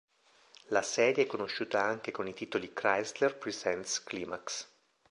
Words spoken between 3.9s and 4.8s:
Climax!